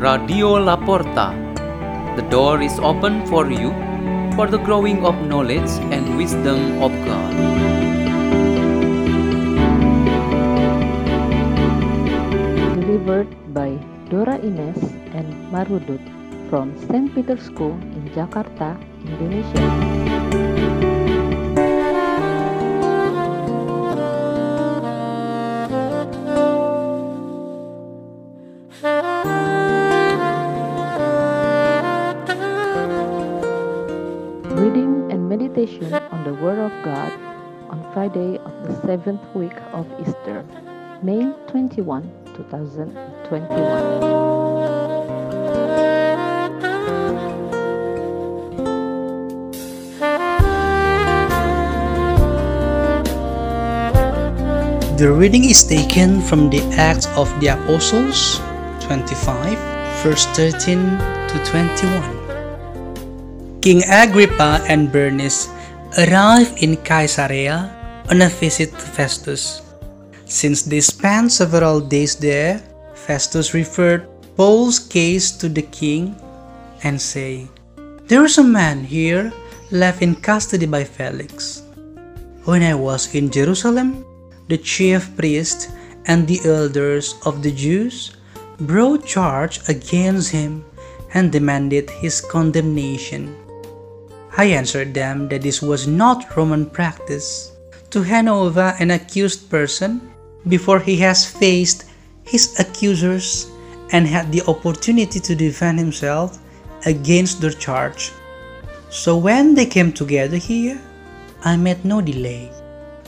Radio 0.00 0.56
Laporta. 0.56 1.36
The 2.16 2.22
door 2.30 2.62
is 2.62 2.78
open 2.80 3.26
for 3.26 3.50
you 3.52 3.68
for 4.34 4.46
the 4.48 4.56
growing 4.56 5.04
of 5.04 5.14
knowledge 5.28 5.68
and 5.92 6.16
wisdom 6.16 6.80
of 6.80 6.90
God. 7.04 7.34
delivered 12.80 13.28
by 13.52 13.76
Dora 14.08 14.38
Ines 14.40 14.80
and 15.12 15.28
Marudut 15.52 16.00
from 16.48 16.72
St. 16.88 17.14
Peter's 17.14 17.42
School 17.42 17.76
in 17.92 18.08
Jakarta, 18.16 18.80
Indonesia. 19.04 20.19
Friday 37.92 38.38
of 38.38 38.54
the 38.62 38.70
seventh 38.86 39.18
week 39.34 39.58
of 39.74 39.82
Easter, 39.98 40.46
May 41.02 41.26
21, 41.50 42.06
2021. 42.38 43.50
The 54.94 55.10
reading 55.10 55.50
is 55.50 55.66
taken 55.66 56.22
from 56.22 56.46
the 56.46 56.62
Acts 56.78 57.10
of 57.18 57.26
the 57.42 57.58
Apostles 57.58 58.38
25, 58.86 59.58
verse 60.06 60.30
13 60.38 60.78
to 61.26 61.36
21. 61.42 63.58
King 63.58 63.82
Agrippa 63.90 64.62
and 64.70 64.86
Bernice 64.92 65.48
arrived 65.98 66.62
in 66.62 66.76
Caesarea 66.86 67.79
on 68.10 68.22
a 68.22 68.28
visit 68.28 68.72
to 68.74 68.86
Festus. 68.98 69.62
Since 70.26 70.62
they 70.62 70.80
spent 70.80 71.30
several 71.30 71.80
days 71.80 72.16
there, 72.16 72.58
Festus 72.94 73.54
referred 73.54 74.06
Paul's 74.36 74.80
case 74.80 75.30
to 75.38 75.48
the 75.48 75.62
king 75.62 76.18
and 76.82 77.00
say, 77.00 77.46
There 78.06 78.24
is 78.24 78.38
a 78.38 78.42
man 78.42 78.82
here 78.82 79.32
left 79.70 80.02
in 80.02 80.16
custody 80.16 80.66
by 80.66 80.82
Felix. 80.82 81.62
When 82.44 82.62
I 82.62 82.74
was 82.74 83.14
in 83.14 83.30
Jerusalem, 83.30 84.04
the 84.48 84.58
chief 84.58 85.14
priests 85.16 85.68
and 86.06 86.26
the 86.26 86.40
elders 86.44 87.14
of 87.24 87.42
the 87.42 87.52
Jews 87.52 88.16
brought 88.58 89.06
charge 89.06 89.60
against 89.68 90.32
him 90.32 90.64
and 91.14 91.30
demanded 91.30 91.88
his 91.90 92.20
condemnation. 92.20 93.36
I 94.36 94.46
answered 94.46 94.94
them 94.94 95.28
that 95.28 95.42
this 95.42 95.62
was 95.62 95.86
not 95.86 96.36
Roman 96.36 96.66
practice 96.66 97.52
to 97.90 98.02
hand 98.02 98.28
over 98.28 98.74
an 98.78 98.90
accused 98.90 99.50
person 99.50 100.00
before 100.48 100.78
he 100.78 100.96
has 100.96 101.26
faced 101.26 101.84
his 102.24 102.58
accusers 102.58 103.50
and 103.92 104.06
had 104.06 104.30
the 104.30 104.42
opportunity 104.46 105.20
to 105.20 105.34
defend 105.34 105.78
himself 105.78 106.38
against 106.86 107.40
their 107.40 107.50
charge. 107.50 108.12
So 108.88 109.16
when 109.16 109.54
they 109.54 109.66
came 109.66 109.92
together 109.92 110.36
here, 110.36 110.80
I 111.44 111.56
made 111.56 111.84
no 111.84 112.00
delay. 112.00 112.50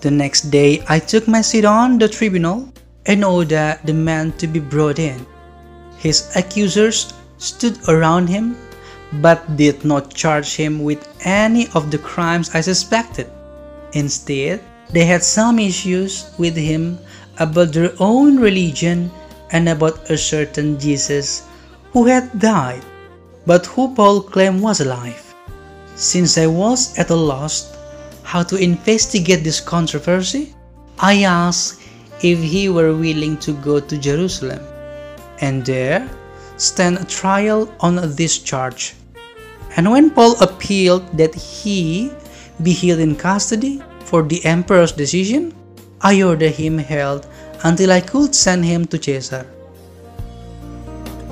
The 0.00 0.10
next 0.10 0.50
day 0.50 0.82
I 0.88 0.98
took 0.98 1.26
my 1.28 1.40
seat 1.40 1.64
on 1.64 1.98
the 1.98 2.08
tribunal 2.08 2.72
and 3.06 3.24
ordered 3.24 3.80
the 3.84 3.94
man 3.94 4.32
to 4.38 4.46
be 4.46 4.60
brought 4.60 4.98
in. 4.98 5.26
His 5.98 6.30
accusers 6.36 7.12
stood 7.38 7.78
around 7.88 8.28
him 8.28 8.56
but 9.20 9.56
did 9.56 9.84
not 9.84 10.12
charge 10.12 10.56
him 10.56 10.82
with 10.82 11.06
any 11.24 11.68
of 11.74 11.90
the 11.90 11.98
crimes 11.98 12.50
I 12.54 12.60
suspected. 12.60 13.30
Instead, 13.94 14.60
they 14.90 15.04
had 15.04 15.24
some 15.24 15.58
issues 15.58 16.30
with 16.38 16.54
him 16.54 16.98
about 17.38 17.72
their 17.72 17.92
own 17.98 18.38
religion 18.38 19.10
and 19.50 19.68
about 19.68 20.10
a 20.10 20.18
certain 20.18 20.78
Jesus 20.78 21.46
who 21.92 22.06
had 22.06 22.38
died, 22.38 22.84
but 23.46 23.66
who 23.66 23.94
Paul 23.94 24.20
claimed 24.20 24.60
was 24.60 24.80
alive. 24.80 25.34
Since 25.96 26.38
I 26.38 26.46
was 26.46 26.98
at 26.98 27.10
a 27.10 27.14
loss 27.14 27.74
how 28.22 28.42
to 28.42 28.56
investigate 28.56 29.44
this 29.44 29.60
controversy, 29.60 30.54
I 30.98 31.22
asked 31.22 31.80
if 32.22 32.42
he 32.42 32.68
were 32.68 32.94
willing 32.94 33.36
to 33.38 33.52
go 33.62 33.80
to 33.80 33.98
Jerusalem 33.98 34.62
and 35.40 35.64
there 35.64 36.08
stand 36.56 36.98
a 36.98 37.04
trial 37.04 37.72
on 37.80 37.96
this 38.14 38.38
charge. 38.38 38.94
And 39.76 39.90
when 39.90 40.10
Paul 40.10 40.40
appealed 40.40 41.16
that 41.18 41.34
he 41.34 42.10
be 42.62 42.72
held 42.72 43.00
in 43.00 43.16
custody 43.16 43.82
for 44.04 44.22
the 44.22 44.44
emperor's 44.44 44.92
decision, 44.92 45.54
I 46.00 46.22
ordered 46.22 46.52
him 46.52 46.78
held 46.78 47.26
until 47.64 47.90
I 47.90 48.00
could 48.00 48.34
send 48.34 48.64
him 48.64 48.86
to 48.86 49.02
Caesar. 49.02 49.46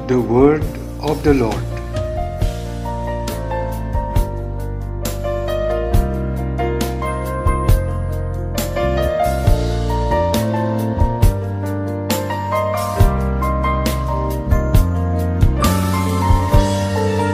The 0.09 0.21
word 0.21 0.65
of 1.01 1.23
the 1.23 1.35
Lord. 1.35 1.63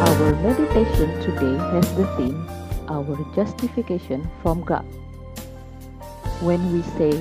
Our 0.03 0.35
meditation 0.43 1.21
today 1.23 1.57
has 1.73 1.95
the 1.95 2.07
theme 2.17 2.58
Our 2.99 3.23
Justification 3.33 4.29
from 4.43 4.65
God. 4.65 4.85
When 6.43 6.73
we 6.73 6.83
say 6.83 7.15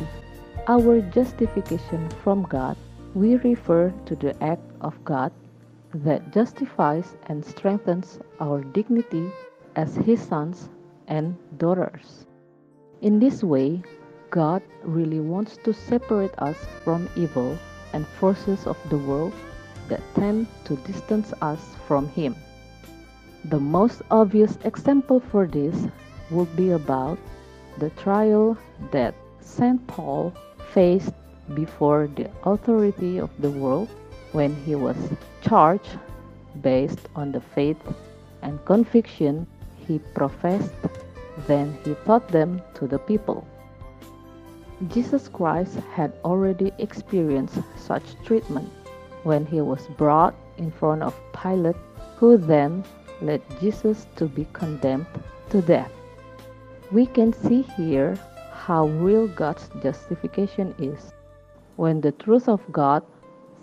our 0.68 1.02
justification 1.14 2.10
from 2.24 2.50
God, 2.50 2.76
we 3.14 3.36
refer 3.36 3.94
to 4.08 4.16
the 4.16 4.34
act 4.44 4.66
of 4.82 4.98
God 5.06 5.32
that 5.94 6.34
justifies 6.34 7.16
and 7.28 7.46
strengthens 7.46 8.18
our 8.40 8.64
dignity 8.64 9.30
as 9.76 9.94
His 9.98 10.20
sons 10.20 10.70
and 11.06 11.38
daughters. 11.60 12.26
In 13.02 13.20
this 13.20 13.44
way, 13.44 13.84
God 14.32 14.64
really 14.82 15.20
wants 15.20 15.58
to 15.64 15.76
separate 15.76 16.34
us 16.40 16.58
from 16.84 17.08
evil 17.16 17.56
and 17.94 18.08
forces 18.18 18.66
of 18.66 18.78
the 18.90 18.98
world 18.98 19.34
that 19.90 20.02
tend 20.16 20.48
to 20.66 20.76
distance 20.90 21.34
us 21.40 21.62
from 21.86 22.10
Him. 22.10 22.36
The 23.46 23.60
most 23.60 24.02
obvious 24.12 24.58
example 24.64 25.20
for 25.20 25.48
this 25.48 25.88
would 26.32 26.54
be 26.56 26.72
about 26.72 27.18
the 27.78 27.90
trial 27.92 28.58
that 28.92 29.14
St. 29.40 29.86
Paul 29.88 30.34
faced 30.74 31.14
before 31.54 32.08
the 32.08 32.30
authority 32.44 33.20
of 33.20 33.30
the 33.40 33.52
world 33.52 33.90
when 34.32 34.56
he 34.66 34.76
was 34.76 34.98
charged 35.42 35.98
based 36.62 37.08
on 37.16 37.32
the 37.32 37.40
faith 37.40 37.78
and 38.42 38.64
conviction 38.66 39.48
he 39.88 40.00
professed, 40.14 40.74
then 41.48 41.78
he 41.86 41.96
taught 42.06 42.28
them 42.28 42.62
to 42.74 42.88
the 42.88 43.00
people. 43.00 43.48
Jesus 44.90 45.28
Christ 45.28 45.80
had 45.94 46.14
already 46.26 46.72
experienced 46.78 47.60
such 47.78 48.04
treatment 48.26 48.70
when 49.24 49.46
he 49.46 49.62
was 49.62 49.88
brought 49.98 50.36
in 50.58 50.72
front 50.72 51.02
of 51.02 51.16
Pilate, 51.34 51.76
who 52.18 52.38
then 52.38 52.84
led 53.22 53.42
Jesus 53.60 54.08
to 54.16 54.26
be 54.26 54.48
condemned 54.54 55.08
to 55.50 55.62
death. 55.62 55.92
We 56.92 57.06
can 57.06 57.34
see 57.34 57.62
here 57.62 58.18
how 58.52 58.88
real 58.88 59.28
God's 59.28 59.70
justification 59.82 60.74
is 60.80 61.14
when 61.76 62.02
the 62.02 62.12
truth 62.12 62.48
of 62.50 62.62
God 62.72 63.04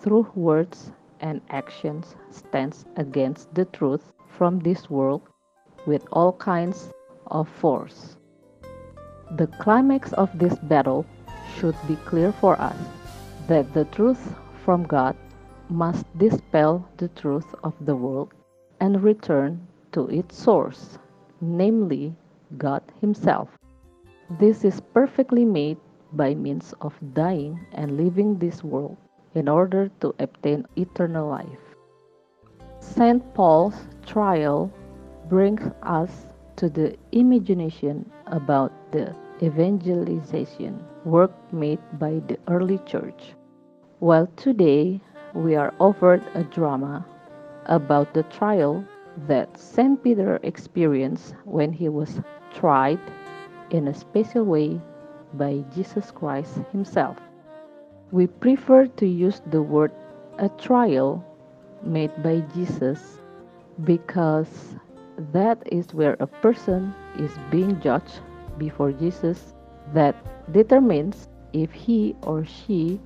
through 0.00 0.28
words 0.34 0.92
and 1.20 1.40
actions 1.50 2.16
stands 2.30 2.84
against 2.96 3.54
the 3.54 3.64
truth 3.66 4.12
from 4.28 4.60
this 4.60 4.90
world 4.90 5.22
with 5.86 6.04
all 6.12 6.32
kinds 6.32 6.90
of 7.28 7.48
force. 7.48 8.16
The 9.36 9.46
climax 9.46 10.12
of 10.12 10.30
this 10.38 10.54
battle 10.64 11.06
should 11.56 11.76
be 11.88 11.96
clear 12.04 12.32
for 12.32 12.60
us 12.60 12.76
that 13.48 13.72
the 13.74 13.84
truth 13.86 14.34
from 14.64 14.84
God 14.84 15.16
must 15.68 16.06
dispel 16.18 16.86
the 16.98 17.08
truth 17.08 17.54
of 17.64 17.74
the 17.80 17.96
world 17.96 18.32
and 18.84 19.02
return 19.02 19.66
to 19.92 20.06
its 20.08 20.36
source, 20.36 20.98
namely 21.40 22.14
God 22.58 22.82
Himself. 23.00 23.48
This 24.38 24.62
is 24.62 24.82
perfectly 24.92 25.44
made 25.46 25.78
by 26.12 26.34
means 26.34 26.75
of 26.82 26.92
dying 27.14 27.58
and 27.72 27.96
leaving 27.96 28.38
this 28.38 28.62
world 28.62 28.98
in 29.34 29.48
order 29.48 29.90
to 30.00 30.14
obtain 30.19 30.66
eternal 30.76 31.28
life. 31.28 31.64
St. 32.81 33.22
Paul's 33.32 33.88
trial 34.04 34.70
brings 35.31 35.64
us 35.82 36.26
to 36.56 36.69
the 36.69 36.94
imagination 37.12 38.04
about 38.26 38.70
the 38.92 39.16
evangelization 39.42 40.84
work 41.06 41.32
made 41.52 41.81
by 41.98 42.20
the 42.28 42.38
early 42.48 42.78
church. 42.84 43.32
While 44.00 44.28
today 44.36 45.00
we 45.32 45.56
are 45.56 45.72
offered 45.81 46.22
a 46.34 46.44
drama 46.44 47.06
about 47.66 48.14
the 48.14 48.22
trial 48.25 48.84
that 49.26 49.56
St. 49.56 50.02
Peter 50.02 50.38
experienced 50.43 51.34
when 51.44 51.72
he 51.72 51.88
was 51.88 52.20
tried 52.52 53.00
in 53.70 53.88
a 53.88 53.94
special 53.94 54.44
way 54.44 54.81
by 55.34 55.64
Jesus 55.75 56.11
Christ 56.11 56.58
himself. 56.72 57.16
We 58.11 58.26
prefer 58.26 58.87
to 58.87 59.06
use 59.06 59.40
the 59.50 59.62
word 59.62 59.93
a 60.38 60.49
trial 60.49 61.25
made 61.82 62.22
by 62.22 62.40
Jesus 62.55 63.20
because 63.84 64.76
that 65.32 65.62
is 65.70 65.94
where 65.94 66.17
a 66.20 66.26
person 66.26 66.94
is 67.19 67.32
being 67.50 67.81
judged 67.81 68.20
before 68.58 68.93
Jesus 68.93 69.55
that 69.93 70.14
determines 70.52 71.28
if 71.52 71.72
he 71.72 72.14
or 72.22 72.44
she 72.44 73.00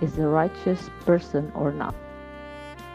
is 0.00 0.18
a 0.18 0.26
righteous 0.26 0.90
person 1.04 1.50
or 1.54 1.72
not. 1.72 1.94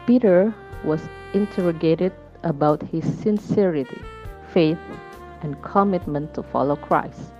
Peter 0.06 0.54
was 0.84 1.00
interrogated 1.34 2.12
about 2.44 2.80
his 2.80 3.04
sincerity, 3.18 4.00
faith, 4.52 4.78
and 5.42 5.60
commitment 5.62 6.32
to 6.34 6.42
follow 6.44 6.76
Christ. 6.76 7.32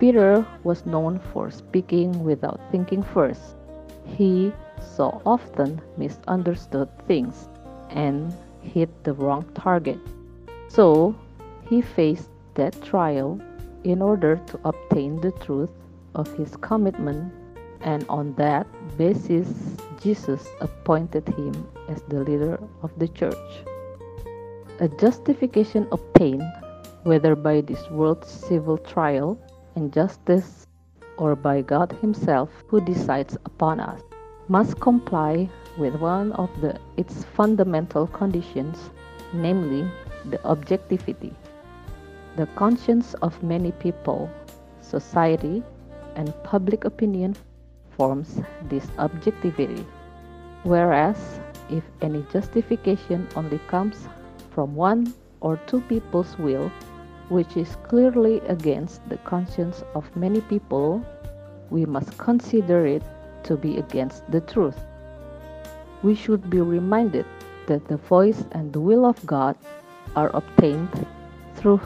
Peter 0.00 0.46
was 0.64 0.86
known 0.86 1.18
for 1.32 1.50
speaking 1.50 2.24
without 2.24 2.60
thinking 2.70 3.02
first. 3.02 3.56
He 4.04 4.52
so 4.80 5.20
often 5.26 5.80
misunderstood 5.96 6.88
things 7.06 7.48
and 7.90 8.32
hit 8.62 8.90
the 9.04 9.12
wrong 9.12 9.44
target. 9.54 9.98
So 10.68 11.14
he 11.68 11.80
faced 11.82 12.30
that 12.54 12.80
trial 12.82 13.40
in 13.84 14.02
order 14.02 14.36
to 14.46 14.60
obtain 14.64 15.20
the 15.20 15.32
truth 15.32 15.70
of 16.14 16.26
his 16.36 16.56
commitment, 16.56 17.32
and 17.80 18.06
on 18.08 18.34
that 18.34 18.66
basis, 18.96 19.48
Jesus 20.02 20.48
appointed 20.60 21.28
him 21.28 21.68
as 21.88 22.02
the 22.02 22.20
leader 22.20 22.58
of 22.82 22.96
the 22.98 23.08
church. 23.08 23.64
A 24.80 24.88
justification 24.88 25.88
obtained, 25.90 26.44
whether 27.04 27.34
by 27.34 27.60
this 27.60 27.88
world's 27.90 28.30
civil 28.30 28.76
trial 28.76 29.38
and 29.74 29.92
justice 29.92 30.66
or 31.16 31.34
by 31.34 31.62
God 31.62 31.92
Himself 32.00 32.50
who 32.68 32.80
decides 32.80 33.36
upon 33.46 33.80
us, 33.80 34.02
must 34.48 34.78
comply 34.80 35.48
with 35.78 35.94
one 35.96 36.32
of 36.32 36.50
the, 36.60 36.78
its 36.96 37.24
fundamental 37.24 38.06
conditions, 38.06 38.90
namely 39.32 39.88
the 40.26 40.42
objectivity. 40.44 41.34
The 42.36 42.46
conscience 42.48 43.14
of 43.22 43.42
many 43.42 43.72
people, 43.72 44.30
society, 44.80 45.62
and 46.16 46.34
public 46.44 46.84
opinion 46.84 47.36
forms 47.96 48.40
this 48.68 48.86
objectivity. 48.98 49.86
Whereas, 50.62 51.40
if 51.70 51.84
any 52.02 52.24
justification 52.32 53.28
only 53.36 53.58
comes 53.68 54.08
from 54.50 54.74
one 54.74 55.14
or 55.40 55.56
two 55.66 55.80
people's 55.82 56.38
will, 56.38 56.70
which 57.28 57.56
is 57.56 57.76
clearly 57.88 58.40
against 58.48 59.06
the 59.08 59.16
conscience 59.18 59.82
of 59.94 60.14
many 60.16 60.40
people, 60.40 61.04
we 61.70 61.84
must 61.84 62.16
consider 62.18 62.86
it 62.86 63.02
to 63.44 63.56
be 63.56 63.78
against 63.78 64.30
the 64.30 64.40
truth. 64.40 64.78
We 66.02 66.14
should 66.14 66.48
be 66.50 66.60
reminded 66.60 67.26
that 67.66 67.86
the 67.88 67.96
voice 67.96 68.44
and 68.52 68.72
the 68.72 68.80
will 68.80 69.04
of 69.04 69.24
God 69.26 69.56
are 70.14 70.30
obtained 70.34 71.06
through 71.56 71.80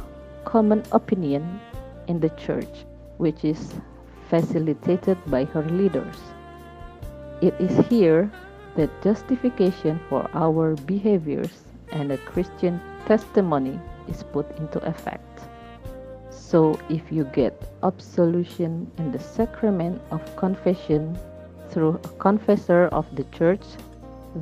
common 0.44 0.82
opinion 0.92 1.60
in 2.06 2.20
the 2.20 2.30
church, 2.30 2.84
which 3.18 3.44
is 3.44 3.74
facilitated 4.30 5.18
by 5.26 5.44
her 5.44 5.64
leaders. 5.64 6.16
It 7.42 7.54
is 7.58 7.76
here 7.88 8.30
that 8.76 9.02
justification 9.02 10.00
for 10.08 10.30
our 10.32 10.76
behaviors 10.86 11.64
and 11.90 12.12
a 12.12 12.18
Christian 12.18 12.80
testimony 13.06 13.78
is 14.08 14.22
put 14.22 14.46
into 14.58 14.78
effect. 14.86 15.26
So, 16.30 16.78
if 16.88 17.12
you 17.12 17.24
get 17.24 17.54
absolution 17.82 18.90
in 18.98 19.12
the 19.12 19.18
sacrament 19.18 20.00
of 20.10 20.24
confession 20.36 21.18
through 21.70 22.00
a 22.02 22.08
confessor 22.18 22.86
of 22.86 23.06
the 23.14 23.24
church, 23.36 23.62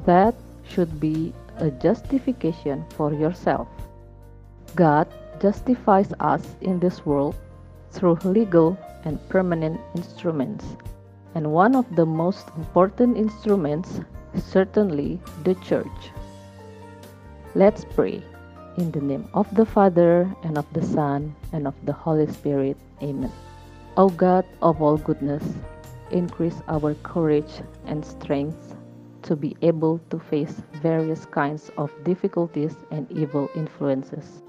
that 0.05 0.35
should 0.65 1.01
be 1.01 1.33
a 1.59 1.71
justification 1.71 2.85
for 2.97 3.13
yourself. 3.13 3.69
God 4.75 5.09
justifies 5.41 6.13
us 6.21 6.45
in 6.61 6.79
this 6.79 7.05
world 7.05 7.37
through 7.91 8.19
legal 8.25 8.79
and 9.05 9.19
permanent 9.29 9.81
instruments, 9.95 10.65
and 11.35 11.53
one 11.53 11.75
of 11.75 11.85
the 11.97 12.07
most 12.07 12.49
important 12.57 13.17
instruments 13.17 14.01
certainly 14.37 15.21
the 15.45 15.55
church. 15.57 16.13
Let's 17.55 17.85
pray. 17.85 18.23
In 18.77 18.93
the 18.93 19.01
name 19.01 19.29
of 19.35 19.53
the 19.57 19.67
Father, 19.67 20.31
and 20.45 20.57
of 20.57 20.67
the 20.73 20.85
Son, 20.85 21.35
and 21.53 21.67
of 21.67 21.75
the 21.85 21.93
Holy 21.93 22.31
Spirit. 22.31 22.77
Amen. 23.03 23.33
O 23.97 24.09
God 24.09 24.45
of 24.63 24.81
all 24.81 24.97
goodness, 24.97 25.43
increase 26.13 26.63
our 26.69 26.95
courage 27.03 27.51
and 27.87 28.05
strength 28.05 28.77
to 29.23 29.35
be 29.35 29.57
able 29.63 29.99
to 30.11 30.19
face 30.19 30.63
various 30.81 31.27
kinds 31.27 31.71
of 31.77 31.91
difficulties 32.05 32.77
and 32.91 33.11
evil 33.11 33.51
influences, 33.57 34.43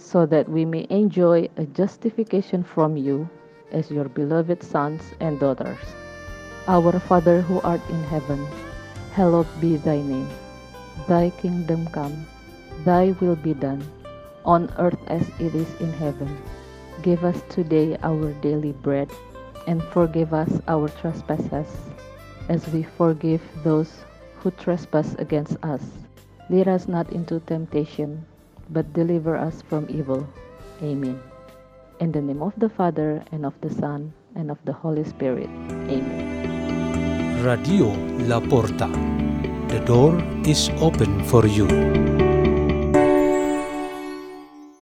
so 0.00 0.26
that 0.26 0.48
we 0.48 0.64
may 0.64 0.86
enjoy 0.88 1.48
a 1.56 1.64
justification 1.66 2.64
from 2.64 2.96
you 2.96 3.28
as 3.70 3.90
your 3.90 4.08
beloved 4.08 4.62
sons 4.62 5.02
and 5.20 5.38
daughters. 5.38 5.78
Our 6.66 6.98
Father 6.98 7.42
who 7.42 7.60
art 7.60 7.82
in 7.90 8.02
heaven, 8.04 8.46
hallowed 9.12 9.48
be 9.60 9.76
thy 9.76 10.00
name. 10.00 10.28
Thy 11.06 11.30
kingdom 11.30 11.86
come 11.88 12.26
Thy 12.84 13.12
will 13.20 13.36
be 13.36 13.52
done, 13.52 13.84
on 14.44 14.72
earth 14.78 14.98
as 15.06 15.28
it 15.38 15.54
is 15.54 15.68
in 15.80 15.92
heaven. 15.92 16.38
Give 17.02 17.24
us 17.24 17.42
today 17.50 17.98
our 18.02 18.32
daily 18.40 18.72
bread, 18.72 19.12
and 19.66 19.82
forgive 19.92 20.32
us 20.32 20.48
our 20.66 20.88
trespasses, 20.88 21.68
as 22.48 22.66
we 22.68 22.82
forgive 22.82 23.42
those 23.64 23.92
who 24.40 24.50
trespass 24.52 25.14
against 25.18 25.60
us. 25.62 25.84
Lead 26.48 26.68
us 26.68 26.88
not 26.88 27.12
into 27.12 27.40
temptation, 27.40 28.24
but 28.70 28.92
deliver 28.92 29.36
us 29.36 29.62
from 29.68 29.86
evil. 29.90 30.26
Amen. 30.82 31.20
In 32.00 32.12
the 32.12 32.22
name 32.22 32.42
of 32.42 32.54
the 32.56 32.68
Father, 32.68 33.22
and 33.32 33.44
of 33.44 33.54
the 33.60 33.70
Son, 33.70 34.12
and 34.34 34.50
of 34.50 34.58
the 34.64 34.72
Holy 34.72 35.04
Spirit. 35.04 35.50
Amen. 35.90 37.44
Radio 37.44 37.92
La 38.26 38.40
Porta. 38.40 38.88
The 39.68 39.80
door 39.84 40.16
is 40.46 40.70
open 40.80 41.24
for 41.24 41.46
you. 41.46 42.19